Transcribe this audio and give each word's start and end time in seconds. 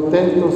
contentos 0.00 0.54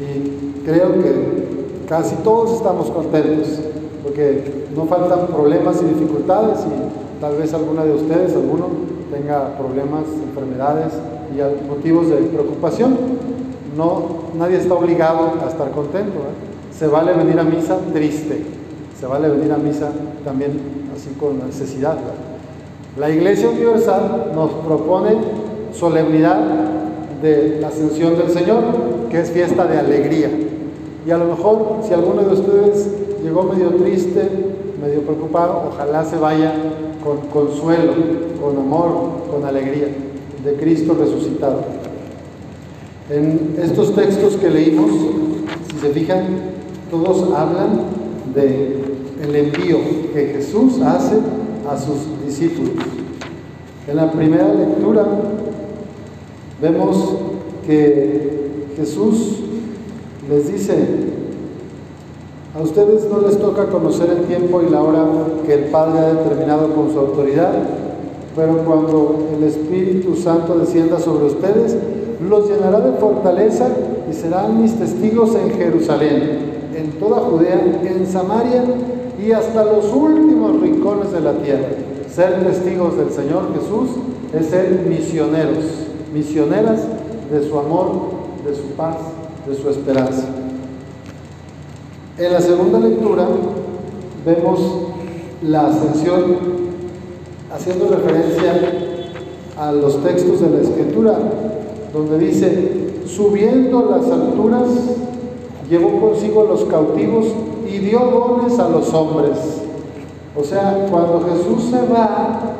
y 0.00 0.64
creo 0.64 0.92
que 0.94 1.84
casi 1.88 2.16
todos 2.16 2.52
estamos 2.52 2.90
contentos 2.90 3.60
porque 4.02 4.66
no 4.74 4.86
faltan 4.86 5.26
problemas 5.26 5.82
y 5.82 5.86
dificultades 5.86 6.60
y 6.60 7.20
tal 7.20 7.36
vez 7.36 7.52
alguna 7.54 7.84
de 7.84 7.92
ustedes, 7.92 8.34
alguno, 8.34 8.66
tenga 9.10 9.56
problemas, 9.56 10.04
enfermedades 10.28 10.92
y 11.34 11.68
motivos 11.68 12.08
de 12.08 12.16
preocupación. 12.16 12.96
No, 13.76 14.02
nadie 14.38 14.58
está 14.58 14.74
obligado 14.74 15.32
a 15.44 15.48
estar 15.48 15.70
contento. 15.70 16.20
Se 16.76 16.86
vale 16.86 17.12
venir 17.14 17.38
a 17.38 17.44
misa 17.44 17.78
triste, 17.92 18.42
se 18.98 19.06
vale 19.06 19.28
venir 19.28 19.52
a 19.52 19.56
misa 19.56 19.90
también 20.24 20.52
así 20.94 21.10
con 21.18 21.38
necesidad. 21.46 21.96
La 22.98 23.10
Iglesia 23.10 23.50
Universal 23.50 24.32
nos 24.34 24.50
propone 24.52 25.16
solemnidad 25.72 26.40
de 27.22 27.58
la 27.60 27.68
ascensión 27.68 28.16
del 28.16 28.30
Señor, 28.30 28.64
que 29.10 29.20
es 29.20 29.30
fiesta 29.30 29.66
de 29.66 29.78
alegría. 29.78 30.30
Y 31.06 31.10
a 31.10 31.18
lo 31.18 31.26
mejor 31.26 31.80
si 31.86 31.94
alguno 31.94 32.22
de 32.22 32.34
ustedes 32.34 32.88
llegó 33.22 33.44
medio 33.44 33.70
triste, 33.70 34.28
medio 34.80 35.00
preocupado, 35.02 35.70
ojalá 35.72 36.04
se 36.04 36.16
vaya 36.16 36.52
con 37.02 37.18
consuelo, 37.28 37.92
con 38.42 38.56
amor, 38.58 39.22
con 39.30 39.44
alegría 39.44 39.88
de 40.44 40.54
Cristo 40.54 40.96
resucitado. 40.98 41.64
En 43.10 43.56
estos 43.62 43.94
textos 43.94 44.36
que 44.36 44.50
leímos, 44.50 44.90
si 45.70 45.78
se 45.78 45.90
fijan, 45.90 46.24
todos 46.90 47.32
hablan 47.32 47.82
de 48.34 48.84
el 49.22 49.34
envío 49.34 49.78
que 50.12 50.32
Jesús 50.34 50.80
hace 50.82 51.16
a 51.68 51.76
sus 51.76 52.24
discípulos. 52.24 52.72
En 53.88 53.96
la 53.96 54.10
primera 54.10 54.52
lectura 54.52 55.06
vemos 56.60 57.14
que 57.66 58.66
Jesús 58.76 59.40
les 60.28 60.52
dice, 60.52 60.74
a 62.54 62.62
ustedes 62.62 63.06
no 63.10 63.20
les 63.20 63.38
toca 63.38 63.66
conocer 63.66 64.08
el 64.10 64.24
tiempo 64.24 64.62
y 64.62 64.70
la 64.70 64.82
hora 64.82 65.04
que 65.44 65.54
el 65.54 65.64
Padre 65.64 65.98
ha 65.98 66.14
determinado 66.14 66.72
con 66.74 66.90
su 66.90 66.98
autoridad, 66.98 67.52
pero 68.34 68.58
cuando 68.64 69.28
el 69.36 69.44
Espíritu 69.44 70.16
Santo 70.16 70.58
descienda 70.58 70.98
sobre 70.98 71.26
ustedes, 71.26 71.76
los 72.28 72.48
llenará 72.48 72.80
de 72.80 72.98
fortaleza 72.98 73.68
y 74.10 74.14
serán 74.14 74.62
mis 74.62 74.74
testigos 74.78 75.34
en 75.34 75.50
Jerusalén, 75.50 76.56
en 76.74 76.92
toda 76.92 77.20
Judea, 77.20 77.80
en 77.82 78.06
Samaria 78.06 78.64
y 79.22 79.32
hasta 79.32 79.64
los 79.64 79.92
últimos 79.92 80.60
rincones 80.60 81.12
de 81.12 81.20
la 81.20 81.32
tierra. 81.34 81.68
Ser 82.10 82.44
testigos 82.44 82.96
del 82.96 83.10
Señor 83.10 83.48
Jesús 83.54 83.90
es 84.32 84.46
ser 84.46 84.86
misioneros, 84.88 85.64
misioneras 86.16 86.80
de 87.30 87.46
su 87.46 87.58
amor, 87.58 87.90
de 88.46 88.54
su 88.54 88.68
paz, 88.74 88.96
de 89.46 89.54
su 89.54 89.68
esperanza. 89.68 90.24
En 92.16 92.32
la 92.32 92.40
segunda 92.40 92.78
lectura 92.78 93.28
vemos 94.24 94.60
la 95.42 95.66
ascensión 95.66 96.38
haciendo 97.54 97.88
referencia 97.88 98.54
a 99.58 99.72
los 99.72 100.02
textos 100.02 100.40
de 100.40 100.50
la 100.50 100.62
Escritura, 100.62 101.18
donde 101.92 102.18
dice, 102.18 102.92
subiendo 103.06 103.90
las 103.90 104.10
alturas, 104.10 104.68
llevó 105.68 106.00
consigo 106.00 106.44
los 106.44 106.64
cautivos 106.64 107.26
y 107.70 107.78
dio 107.78 107.98
dones 107.98 108.58
a 108.58 108.70
los 108.70 108.92
hombres. 108.94 109.36
O 110.34 110.42
sea, 110.42 110.86
cuando 110.90 111.20
Jesús 111.20 111.70
se 111.70 111.92
va, 111.92 112.56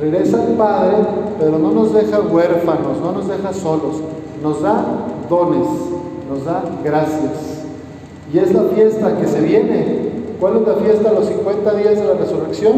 regresa 0.00 0.42
al 0.42 0.54
Padre, 0.54 0.96
pero 1.38 1.58
no 1.58 1.72
nos 1.72 1.92
deja 1.92 2.20
huérfanos, 2.20 3.00
no 3.02 3.12
nos 3.12 3.28
deja 3.28 3.52
solos, 3.52 3.96
nos 4.42 4.62
da 4.62 4.84
dones, 5.28 5.68
nos 6.28 6.44
da 6.44 6.64
gracias. 6.84 7.64
Y 8.32 8.38
es 8.38 8.52
la 8.52 8.64
fiesta 8.64 9.16
que 9.18 9.26
se 9.26 9.40
viene. 9.40 10.08
¿Cuál 10.38 10.58
es 10.58 10.68
la 10.68 10.74
fiesta? 10.74 11.12
Los 11.12 11.26
50 11.26 11.74
días 11.74 11.96
de 11.96 12.04
la 12.04 12.14
resurrección. 12.14 12.74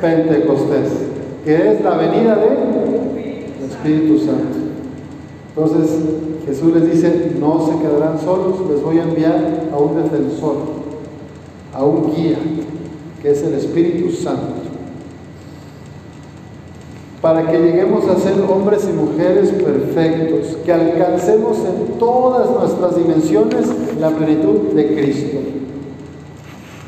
Pentecostés, 0.00 0.90
que 1.44 1.72
es 1.72 1.80
la 1.82 1.96
venida 1.96 2.36
del 2.36 3.68
Espíritu 3.68 4.18
Santo. 4.18 4.58
Entonces 5.48 5.98
Jesús 6.46 6.72
les 6.74 6.92
dice, 6.92 7.32
no 7.40 7.66
se 7.66 7.78
quedarán 7.82 8.18
solos, 8.18 8.56
les 8.70 8.82
voy 8.82 8.98
a 8.98 9.02
enviar 9.02 9.68
a 9.72 9.76
un 9.76 10.02
defensor, 10.02 10.56
a 11.74 11.84
un 11.84 12.14
guía, 12.14 12.38
que 13.20 13.30
es 13.30 13.42
el 13.42 13.54
Espíritu 13.54 14.10
Santo, 14.10 14.67
para 17.20 17.50
que 17.50 17.58
lleguemos 17.58 18.06
a 18.08 18.16
ser 18.16 18.34
hombres 18.48 18.88
y 18.88 18.92
mujeres 18.92 19.50
perfectos, 19.50 20.56
que 20.64 20.72
alcancemos 20.72 21.58
en 21.58 21.98
todas 21.98 22.48
nuestras 22.50 22.96
dimensiones 22.96 23.66
la 23.98 24.10
plenitud 24.10 24.72
de 24.74 24.94
Cristo. 24.94 25.38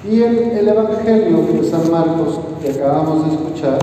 Y 0.08 0.22
en 0.22 0.56
el 0.56 0.68
Evangelio 0.68 1.38
de 1.52 1.68
San 1.68 1.90
Marcos 1.90 2.40
que 2.62 2.70
acabamos 2.70 3.26
de 3.26 3.34
escuchar, 3.34 3.78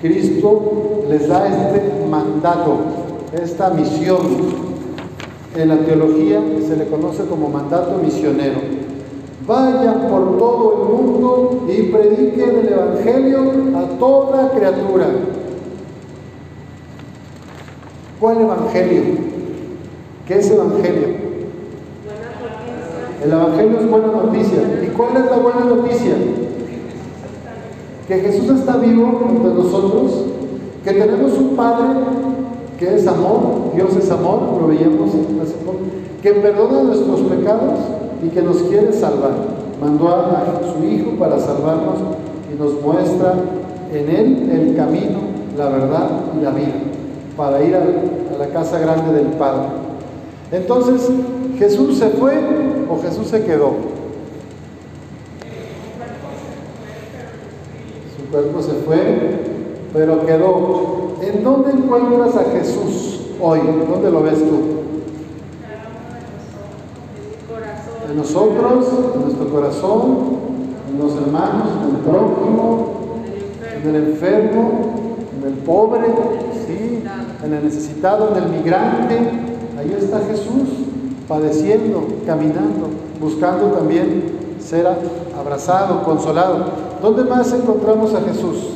Cristo 0.00 1.04
les 1.08 1.28
da 1.28 1.46
este 1.48 2.06
mandato, 2.08 2.78
esta 3.32 3.70
misión. 3.70 4.68
En 5.56 5.68
la 5.68 5.78
teología 5.78 6.40
se 6.66 6.76
le 6.76 6.86
conoce 6.86 7.24
como 7.24 7.48
mandato 7.48 7.98
misionero. 8.02 8.60
Vayan 9.46 10.08
por 10.08 10.38
todo 10.38 10.72
el 10.72 10.88
mundo 10.88 11.64
y 11.68 11.82
prediquen 11.84 12.58
el 12.60 12.72
Evangelio 12.72 13.40
a 13.76 13.98
toda 13.98 14.50
criatura. 14.50 15.06
¿Cuál 18.20 18.40
Evangelio? 18.40 19.02
¿Qué 20.26 20.38
es 20.38 20.50
Evangelio? 20.50 21.08
El 23.24 23.32
Evangelio 23.32 23.78
es 23.78 23.90
buena 23.90 24.08
noticia. 24.08 24.58
¿Y 24.82 24.86
cuál 24.96 25.16
es 25.16 25.30
la 25.30 25.36
buena 25.36 25.60
noticia? 25.64 26.14
Que 28.08 28.14
Jesús 28.20 28.58
está 28.58 28.76
vivo 28.78 29.20
entre 29.28 29.54
nosotros, 29.54 30.24
que 30.82 30.92
tenemos 30.92 31.32
un 31.38 31.56
Padre 31.56 31.84
que 32.78 32.94
es 32.94 33.06
amor, 33.06 33.72
Dios 33.74 33.96
es 33.96 34.10
amor, 34.10 34.60
lo 34.60 34.68
veíamos 34.68 35.10
hace 35.10 35.54
poco, 35.64 35.78
que 36.22 36.32
perdona 36.32 36.84
nuestros 36.84 37.20
pecados 37.22 37.78
y 38.24 38.28
que 38.28 38.40
nos 38.40 38.58
quiere 38.62 38.92
salvar. 38.92 39.32
Mandó 39.80 40.08
a 40.08 40.60
su 40.72 40.84
Hijo 40.84 41.12
para 41.18 41.38
salvarnos 41.38 41.98
y 42.52 42.60
nos 42.60 42.80
muestra 42.80 43.34
en 43.92 44.08
Él 44.08 44.50
el 44.50 44.76
camino, 44.76 45.18
la 45.56 45.68
verdad 45.68 46.08
y 46.38 46.44
la 46.44 46.50
vida, 46.50 46.74
para 47.38 47.62
ir 47.62 47.74
a, 47.76 47.84
la 48.36 48.48
casa 48.48 48.78
grande 48.80 49.12
del 49.14 49.28
Padre. 49.38 49.68
Entonces, 50.50 51.08
¿Jesús 51.56 51.98
se 51.98 52.08
fue 52.10 52.34
o 52.90 53.00
Jesús 53.00 53.28
se 53.28 53.44
quedó? 53.44 53.72
Su 58.16 58.30
cuerpo 58.30 58.60
se 58.60 58.72
fue, 58.84 59.40
pero 59.92 60.26
quedó. 60.26 61.16
¿En 61.22 61.42
dónde 61.42 61.72
encuentras 61.72 62.36
a 62.36 62.44
Jesús 62.50 63.22
hoy? 63.40 63.60
¿Dónde 63.88 64.10
lo 64.10 64.22
ves 64.22 64.38
tú? 64.38 64.78
En 68.08 68.16
nosotros, 68.16 68.86
en 69.14 69.22
nuestro 69.22 69.48
corazón, 69.48 70.18
en 70.90 70.98
los 70.98 71.16
hermanos, 71.16 71.68
en 71.82 71.96
el 71.96 72.02
prójimo, 72.02 72.88
en 73.82 73.88
el 73.88 73.96
enfermo, 74.10 74.70
en 75.40 75.48
el 75.48 75.54
pobre. 75.58 76.47
En 77.48 77.54
el 77.54 77.64
necesitado, 77.64 78.36
en 78.36 78.42
el 78.44 78.50
migrante. 78.50 79.16
Ahí 79.78 79.96
está 79.98 80.20
Jesús 80.20 80.68
padeciendo, 81.26 82.06
caminando, 82.26 82.88
buscando 83.20 83.68
también 83.68 84.24
ser 84.60 84.86
abrazado, 85.38 86.02
consolado. 86.04 86.66
¿Dónde 87.02 87.24
más 87.24 87.52
encontramos 87.52 88.14
a 88.14 88.20
Jesús? 88.20 88.74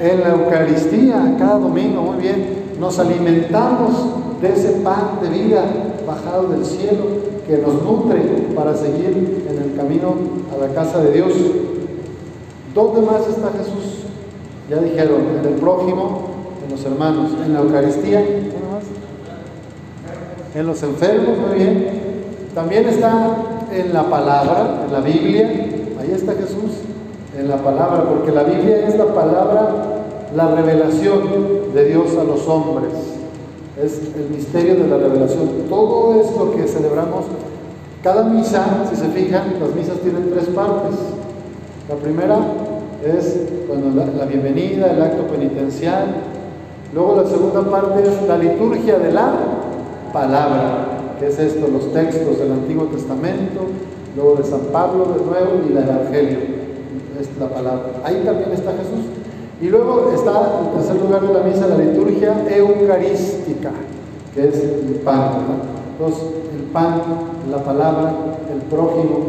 En 0.00 0.20
la 0.20 0.30
Eucaristía, 0.30 1.36
cada 1.38 1.58
domingo, 1.58 2.02
muy 2.02 2.22
bien. 2.22 2.58
Nos 2.78 2.98
alimentamos 2.98 3.92
de 4.40 4.52
ese 4.52 4.70
pan 4.80 5.18
de 5.20 5.28
vida 5.28 5.64
bajado 6.06 6.48
del 6.48 6.64
cielo 6.64 7.04
que 7.46 7.58
nos 7.58 7.82
nutre 7.82 8.20
para 8.54 8.74
seguir 8.74 9.44
en 9.50 9.62
el 9.62 9.76
camino 9.76 10.14
a 10.54 10.66
la 10.66 10.72
casa 10.72 11.00
de 11.00 11.12
Dios. 11.12 11.32
¿Dónde 12.74 13.00
más 13.00 13.26
está 13.28 13.50
Jesús? 13.58 14.07
Ya 14.68 14.76
dijeron, 14.80 15.22
en 15.40 15.52
el 15.52 15.58
prójimo, 15.58 16.28
en 16.64 16.70
los 16.70 16.84
hermanos, 16.84 17.30
en 17.44 17.54
la 17.54 17.60
Eucaristía, 17.60 18.22
en 20.54 20.66
los 20.66 20.82
enfermos, 20.82 21.38
muy 21.38 21.58
bien. 21.58 21.88
También 22.54 22.86
está 22.86 23.36
en 23.72 23.94
la 23.94 24.04
palabra, 24.10 24.84
en 24.86 24.92
la 24.92 25.00
Biblia. 25.00 25.48
Ahí 26.00 26.10
está 26.12 26.32
Jesús, 26.32 26.82
en 27.38 27.48
la 27.48 27.56
palabra, 27.56 28.04
porque 28.10 28.30
la 28.30 28.42
Biblia 28.42 28.86
es 28.86 28.96
la 28.98 29.06
palabra, 29.06 30.04
la 30.34 30.54
revelación 30.54 31.72
de 31.72 31.84
Dios 31.86 32.16
a 32.18 32.24
los 32.24 32.46
hombres. 32.46 32.92
Es 33.82 34.00
el 34.16 34.28
misterio 34.30 34.74
de 34.74 34.88
la 34.88 34.98
revelación. 34.98 35.48
Todo 35.70 36.20
esto 36.20 36.52
que 36.54 36.66
celebramos, 36.66 37.24
cada 38.02 38.24
misa, 38.24 38.84
si 38.90 38.96
se 38.96 39.08
fijan, 39.08 39.54
las 39.60 39.74
misas 39.74 39.98
tienen 40.00 40.30
tres 40.30 40.46
partes. 40.46 40.94
La 41.88 41.94
primera 41.94 42.36
es 43.04 43.36
bueno, 43.66 43.92
la, 43.94 44.24
bienvenida, 44.24 44.92
el 44.92 45.02
acto 45.02 45.24
penitencial, 45.24 46.14
Luego 46.94 47.16
la 47.16 47.28
segunda 47.28 47.60
parte 47.70 48.02
es 48.02 48.26
la 48.26 48.38
liturgia 48.38 48.98
de 48.98 49.12
la 49.12 49.30
palabra, 50.12 51.16
que 51.20 51.26
es 51.26 51.38
esto, 51.38 51.68
los 51.68 51.92
textos 51.92 52.38
del 52.38 52.52
Antiguo 52.52 52.86
Testamento, 52.86 53.60
luego 54.16 54.36
de 54.36 54.44
San 54.44 54.60
Pablo 54.72 55.04
de 55.04 55.24
nuevo 55.24 55.68
y 55.68 55.72
el 55.72 55.78
Evangelio, 55.78 56.38
es 57.20 57.28
la 57.38 57.48
palabra. 57.48 57.90
Ahí 58.04 58.22
también 58.24 58.52
está 58.52 58.70
Jesús. 58.72 59.04
Y 59.60 59.66
luego 59.66 60.12
está 60.14 60.60
en 60.62 60.78
tercer 60.78 61.02
lugar 61.02 61.26
de 61.26 61.34
la 61.34 61.42
misa 61.42 61.66
la 61.66 61.76
liturgia 61.76 62.46
eucarística, 62.48 63.70
que 64.34 64.48
es 64.48 64.54
el 64.54 65.00
pan. 65.04 65.32
Entonces, 65.92 66.22
el 66.56 66.62
pan, 66.72 67.02
la 67.50 67.62
palabra, 67.64 68.14
el 68.50 68.62
prójimo. 68.62 69.26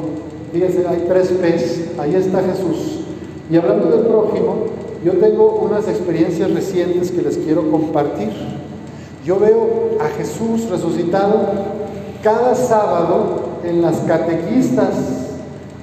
Fíjense, 0.53 0.87
hay 0.87 1.05
tres 1.07 1.29
P's. 1.29 1.99
Ahí 1.99 2.15
está 2.15 2.41
Jesús. 2.43 2.98
Y 3.49 3.57
hablando 3.57 3.89
del 3.89 4.01
prójimo, 4.01 4.55
yo 5.03 5.13
tengo 5.13 5.59
unas 5.63 5.87
experiencias 5.87 6.53
recientes 6.53 7.11
que 7.11 7.21
les 7.21 7.37
quiero 7.37 7.69
compartir. 7.71 8.29
Yo 9.25 9.39
veo 9.39 9.97
a 9.99 10.07
Jesús 10.17 10.69
resucitado 10.69 11.39
cada 12.23 12.53
sábado 12.53 13.49
en 13.63 13.81
las 13.81 13.97
catequistas 13.99 15.29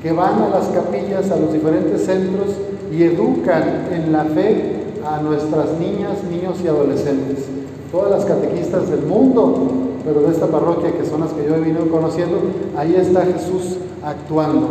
que 0.03 0.13
van 0.13 0.43
a 0.43 0.49
las 0.49 0.67
capillas, 0.67 1.31
a 1.31 1.37
los 1.37 1.53
diferentes 1.53 2.05
centros 2.05 2.51
y 2.93 3.03
educan 3.03 3.89
en 3.91 4.13
la 4.13 4.25
fe 4.25 4.77
a 5.05 5.21
nuestras 5.21 5.73
niñas, 5.81 6.23
niños 6.31 6.59
y 6.63 6.69
adolescentes. 6.69 7.47
Todas 7.91 8.11
las 8.11 8.25
catequistas 8.25 8.91
del 8.91 9.03
mundo, 9.03 9.71
pero 10.05 10.21
de 10.21 10.33
esta 10.33 10.47
parroquia 10.47 10.93
que 10.93 11.05
son 11.05 11.21
las 11.21 11.33
que 11.33 11.45
yo 11.45 11.57
he 11.57 11.61
venido 11.61 11.89
conociendo, 11.91 12.39
ahí 12.77 12.95
está 12.95 13.23
Jesús 13.23 13.79
actuando. 14.05 14.69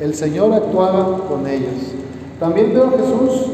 El 0.00 0.14
Señor 0.14 0.52
actuaba 0.52 1.18
con 1.28 1.46
ellos. 1.46 1.94
También 2.42 2.74
veo 2.74 2.86
a 2.86 2.90
Jesús 2.90 3.52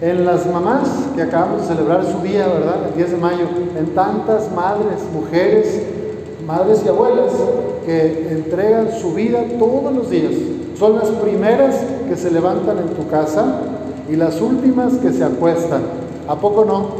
en 0.00 0.24
las 0.24 0.46
mamás 0.46 0.88
que 1.16 1.22
acabamos 1.22 1.62
de 1.62 1.74
celebrar 1.74 2.04
su 2.04 2.22
día, 2.22 2.46
¿verdad? 2.46 2.76
El 2.86 2.94
10 2.94 3.10
de 3.10 3.16
mayo, 3.16 3.46
en 3.76 3.86
tantas 3.96 4.48
madres, 4.52 5.02
mujeres, 5.12 5.82
madres 6.46 6.82
y 6.86 6.88
abuelas 6.88 7.32
que 7.84 8.28
entregan 8.30 8.92
su 8.92 9.12
vida 9.12 9.40
todos 9.58 9.92
los 9.92 10.08
días. 10.08 10.34
Son 10.78 10.94
las 10.94 11.08
primeras 11.08 11.80
que 12.08 12.14
se 12.14 12.30
levantan 12.30 12.78
en 12.78 12.90
tu 12.90 13.08
casa 13.08 13.56
y 14.08 14.14
las 14.14 14.40
últimas 14.40 14.94
que 14.98 15.12
se 15.12 15.24
acuestan. 15.24 15.82
¿A 16.28 16.36
poco 16.36 16.64
no? 16.64 16.90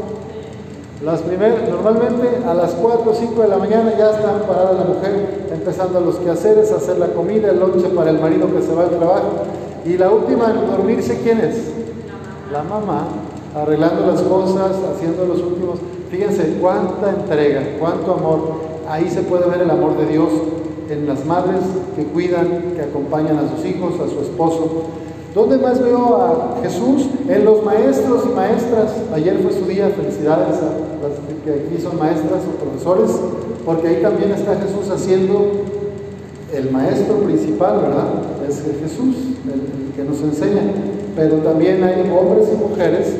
Las 1.05 1.21
primeras, 1.21 1.69
normalmente 1.69 2.27
a 2.45 2.53
las 2.53 2.71
4 2.71 3.09
o 3.09 3.15
5 3.15 3.41
de 3.43 3.47
la 3.47 3.57
mañana 3.59 3.93
ya 3.97 4.09
están 4.09 4.41
paradas 4.45 4.75
la 4.77 4.93
mujer, 4.93 5.45
empezando 5.53 6.01
los 6.01 6.17
quehaceres, 6.17 6.69
hacer 6.73 6.97
la 6.97 7.07
comida, 7.07 7.49
el 7.49 7.61
lonche 7.61 7.87
para 7.95 8.09
el 8.09 8.19
marido 8.19 8.53
que 8.53 8.61
se 8.61 8.75
va 8.75 8.83
al 8.83 8.89
trabajo. 8.89 9.62
Y 9.85 9.97
la 9.97 10.09
última 10.09 10.49
en 10.49 10.67
dormirse, 10.67 11.19
¿quién 11.23 11.39
es? 11.39 11.71
La 12.51 12.63
mamá, 12.63 13.07
arreglando 13.55 14.07
las 14.07 14.21
cosas, 14.21 14.77
haciendo 14.93 15.25
los 15.25 15.41
últimos. 15.41 15.79
Fíjense 16.09 16.57
cuánta 16.61 17.09
entrega, 17.09 17.61
cuánto 17.79 18.13
amor. 18.13 18.39
Ahí 18.87 19.09
se 19.09 19.21
puede 19.21 19.49
ver 19.49 19.61
el 19.61 19.69
amor 19.69 19.97
de 19.97 20.05
Dios 20.05 20.29
en 20.89 21.07
las 21.07 21.25
madres 21.25 21.61
que 21.95 22.03
cuidan, 22.03 22.73
que 22.75 22.81
acompañan 22.81 23.37
a 23.39 23.49
sus 23.49 23.65
hijos, 23.65 23.95
a 23.99 24.09
su 24.09 24.21
esposo. 24.21 24.83
¿Dónde 25.33 25.57
más 25.57 25.83
veo 25.83 26.15
a 26.15 26.59
Jesús? 26.61 27.07
En 27.27 27.43
los 27.43 27.63
maestros 27.63 28.23
y 28.25 28.35
maestras. 28.35 28.93
Ayer 29.13 29.39
fue 29.39 29.51
su 29.51 29.65
día, 29.65 29.89
felicidades 29.89 30.57
a 30.59 30.69
las 31.01 31.19
que 31.43 31.65
aquí 31.65 31.81
son 31.81 31.97
maestras 31.97 32.41
o 32.47 32.63
profesores, 32.63 33.11
porque 33.65 33.87
ahí 33.87 34.01
también 34.01 34.31
está 34.31 34.55
Jesús 34.55 34.89
haciendo 34.89 35.51
el 36.53 36.71
maestro 36.71 37.17
principal, 37.17 37.81
¿verdad? 37.81 38.07
Es 38.47 38.61
Jesús, 38.79 39.15
el, 39.51 39.93
que 39.95 40.03
nos 40.03 40.21
enseña. 40.21 40.61
Pero 41.15 41.37
también 41.37 41.83
hay 41.83 42.01
hombres 42.01 42.47
y 42.53 42.57
mujeres 42.57 43.15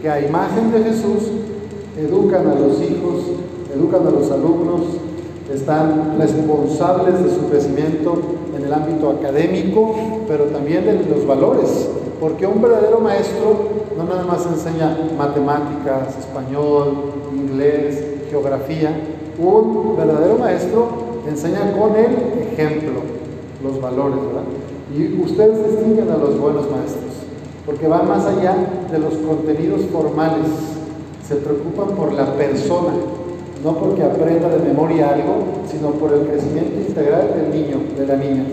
que 0.00 0.08
a 0.08 0.20
imagen 0.20 0.72
de 0.72 0.82
Jesús 0.82 1.30
educan 1.98 2.46
a 2.46 2.54
los 2.54 2.80
hijos, 2.82 3.22
educan 3.74 4.06
a 4.06 4.10
los 4.10 4.30
alumnos, 4.30 4.82
están 5.52 6.16
responsables 6.18 7.22
de 7.22 7.30
su 7.30 7.48
crecimiento 7.48 8.18
en 8.56 8.64
el 8.64 8.72
ámbito 8.72 9.10
académico, 9.10 9.94
pero 10.28 10.44
también 10.44 10.88
en 10.88 11.10
los 11.10 11.26
valores, 11.26 11.88
porque 12.20 12.46
un 12.46 12.62
verdadero 12.62 13.00
maestro 13.00 13.80
no 13.96 14.04
nada 14.04 14.24
más 14.24 14.46
enseña 14.46 14.96
matemáticas, 15.18 16.16
español, 16.18 17.12
inglés, 17.34 18.02
geografía, 18.30 18.90
un 19.38 19.96
verdadero 19.96 20.38
maestro 20.38 21.09
enseña 21.28 21.72
con 21.72 21.96
el 21.96 22.52
ejemplo 22.52 23.20
los 23.62 23.80
valores, 23.80 24.16
¿verdad? 24.16 24.42
Y 24.96 25.22
ustedes 25.22 25.70
distinguen 25.70 26.10
a 26.10 26.16
los 26.16 26.38
buenos 26.38 26.70
maestros, 26.70 27.12
porque 27.66 27.86
van 27.86 28.08
más 28.08 28.24
allá 28.26 28.56
de 28.90 28.98
los 28.98 29.14
contenidos 29.14 29.82
formales, 29.92 30.46
se 31.26 31.36
preocupan 31.36 31.94
por 31.94 32.12
la 32.12 32.34
persona, 32.34 32.92
no 33.62 33.76
porque 33.76 34.02
aprenda 34.02 34.48
de 34.48 34.58
memoria 34.66 35.10
algo, 35.10 35.62
sino 35.70 35.90
por 35.92 36.12
el 36.12 36.26
crecimiento 36.26 36.80
integral 36.80 37.34
del 37.36 37.50
niño, 37.50 37.76
de 37.96 38.06
la 38.06 38.16
niña. 38.16 38.44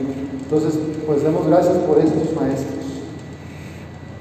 Entonces, 0.44 0.78
pues 1.06 1.24
demos 1.24 1.48
gracias 1.48 1.78
por 1.78 1.98
estos 1.98 2.36
maestros. 2.36 2.78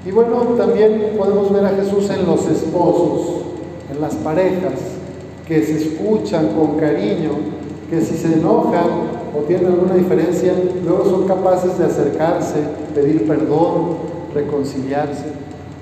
Y 0.05 0.11
bueno, 0.11 0.37
también 0.57 1.13
podemos 1.17 1.51
ver 1.51 1.65
a 1.65 1.69
Jesús 1.69 2.09
en 2.09 2.25
los 2.25 2.47
esposos, 2.47 3.41
en 3.93 4.01
las 4.01 4.15
parejas, 4.15 4.79
que 5.47 5.61
se 5.63 5.77
escuchan 5.77 6.47
con 6.57 6.77
cariño, 6.77 7.31
que 7.89 8.01
si 8.01 8.17
se 8.17 8.33
enojan 8.33 9.17
o 9.37 9.41
tienen 9.47 9.67
alguna 9.67 9.95
diferencia, 9.95 10.53
luego 10.85 11.05
son 11.05 11.27
capaces 11.27 11.77
de 11.77 11.85
acercarse, 11.85 12.57
pedir 12.93 13.27
perdón, 13.27 13.97
reconciliarse, 14.33 15.25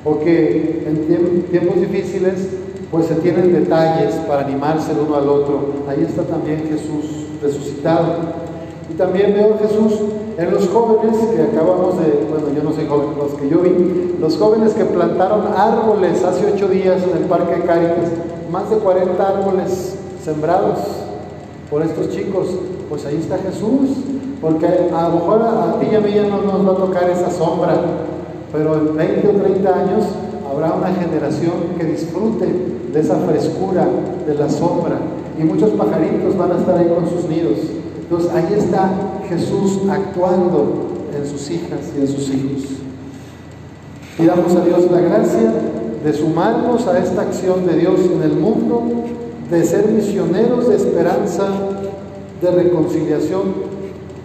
o 0.03 0.19
que 0.19 0.83
en 0.85 1.43
tiempos 1.49 1.75
difíciles 1.77 2.47
pues 2.91 3.07
se 3.07 3.15
tienen 3.15 3.51
detalles 3.51 4.13
para 4.27 4.45
animarse 4.45 4.91
el 4.91 4.99
uno 4.99 5.15
al 5.15 5.27
otro. 5.27 5.59
Ahí 5.89 6.05
está 6.07 6.23
también 6.23 6.63
Jesús 6.69 7.27
resucitado. 7.41 8.45
Y 8.89 8.93
también 8.93 9.33
veo 9.33 9.57
Jesús 9.57 9.99
en 10.37 10.51
los 10.51 10.69
jóvenes 10.69 11.17
que 11.17 11.41
acabamos 11.41 11.97
de, 11.99 12.27
bueno, 12.29 12.47
yo 12.55 12.63
no 12.63 12.71
soy 12.71 12.85
joven, 12.87 13.07
los 13.17 13.33
que 13.33 13.49
yo 13.49 13.59
vi, 13.59 14.15
los 14.19 14.37
jóvenes 14.37 14.73
que 14.73 14.85
plantaron 14.85 15.41
árboles 15.57 16.23
hace 16.23 16.45
ocho 16.53 16.67
días 16.67 17.01
en 17.03 17.23
el 17.23 17.23
Parque 17.23 17.63
Cáritas, 17.65 18.11
más 18.51 18.69
de 18.69 18.77
40 18.77 19.27
árboles 19.27 19.97
sembrados 20.23 21.04
por 21.69 21.81
estos 21.81 22.09
chicos, 22.09 22.47
pues 22.89 23.05
ahí 23.05 23.17
está 23.17 23.37
Jesús, 23.37 23.89
porque 24.41 24.67
a 24.67 25.09
lo 25.09 25.15
mejor 25.15 25.41
a, 25.41 25.79
ti 25.79 25.87
y 25.91 25.95
a 25.95 25.99
mí 25.99 26.13
ya 26.13 26.27
no 26.27 26.41
nos 26.41 26.67
va 26.67 26.71
a 26.71 26.85
tocar 26.85 27.09
esa 27.09 27.31
sombra, 27.31 27.75
pero 28.51 28.75
en 28.75 28.95
20 28.95 29.27
o 29.27 29.31
30 29.31 29.75
años 29.75 30.05
habrá 30.49 30.73
una 30.73 30.93
generación 30.93 31.53
que 31.77 31.85
disfrute 31.85 32.45
de 32.93 32.99
esa 32.99 33.15
frescura, 33.17 33.87
de 34.27 34.35
la 34.35 34.49
sombra, 34.49 34.99
y 35.37 35.43
muchos 35.43 35.71
pajaritos 35.71 36.37
van 36.37 36.51
a 36.51 36.57
estar 36.57 36.77
ahí 36.77 36.87
con 36.87 37.09
sus 37.09 37.27
nidos. 37.27 37.57
Entonces 37.99 38.31
ahí 38.31 38.53
está 38.55 38.91
Jesús 39.27 39.81
actuando 39.89 40.85
en 41.17 41.29
sus 41.29 41.49
hijas 41.49 41.79
y 41.97 42.01
en 42.01 42.07
sus 42.07 42.29
hijos. 42.29 42.63
Pidamos 44.17 44.55
a 44.55 44.63
Dios 44.63 44.89
la 44.91 44.99
gracia 45.01 45.53
de 46.03 46.13
sumarnos 46.13 46.87
a 46.87 46.99
esta 46.99 47.23
acción 47.23 47.65
de 47.65 47.77
Dios 47.77 47.99
en 48.13 48.21
el 48.21 48.37
mundo, 48.37 48.83
de 49.49 49.63
ser 49.63 49.87
misioneros 49.87 50.67
de 50.69 50.75
esperanza, 50.75 51.47
de 52.41 52.51
reconciliación, 52.51 53.75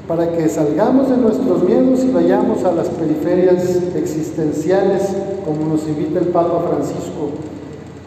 para 0.09 0.33
que 0.33 0.49
salgamos 0.49 1.09
de 1.09 1.17
nuestros 1.17 1.63
miedos 1.63 2.03
y 2.03 2.11
vayamos 2.11 2.65
a 2.65 2.73
las 2.73 2.89
periferias 2.89 3.79
existenciales, 3.95 5.03
como 5.45 5.69
nos 5.69 5.87
invita 5.87 6.19
el 6.19 6.27
Papa 6.27 6.65
Francisco, 6.69 7.31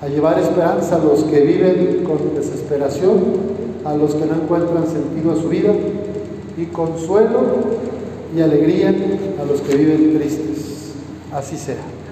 a 0.01 0.07
llevar 0.07 0.37
esperanza 0.39 0.97
a 0.97 0.99
los 0.99 1.23
que 1.23 1.39
viven 1.41 2.03
con 2.03 2.35
desesperación 2.35 3.53
a 3.85 3.93
los 3.95 4.15
que 4.15 4.25
no 4.25 4.35
encuentran 4.35 4.85
sentido 4.87 5.31
a 5.31 5.35
su 5.35 5.49
vida 5.49 5.73
y 6.57 6.65
consuelo 6.65 7.41
y 8.35 8.41
alegría 8.41 8.93
a 9.41 9.45
los 9.45 9.61
que 9.61 9.75
viven 9.75 10.17
tristes. 10.17 10.93
Así 11.31 11.57
sea. 11.57 12.02